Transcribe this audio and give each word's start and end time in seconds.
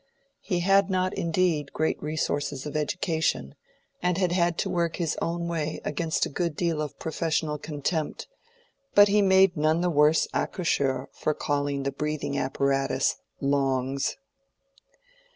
He 0.39 0.61
had 0.61 0.89
not 0.89 1.13
indeed 1.13 1.73
great 1.73 2.01
resources 2.01 2.65
of 2.65 2.75
education, 2.75 3.53
and 4.01 4.17
had 4.17 4.31
had 4.31 4.57
to 4.57 4.67
work 4.71 4.95
his 4.95 5.15
own 5.21 5.47
way 5.47 5.79
against 5.85 6.25
a 6.25 6.29
good 6.29 6.55
deal 6.55 6.81
of 6.81 6.97
professional 6.97 7.59
contempt; 7.59 8.27
but 8.95 9.09
he 9.09 9.21
made 9.21 9.55
none 9.55 9.81
the 9.81 9.91
worse 9.91 10.27
accoucheur 10.33 11.07
for 11.13 11.35
calling 11.35 11.83
the 11.83 11.91
breathing 11.91 12.35
apparatus 12.35 13.17
"longs." 13.39 14.17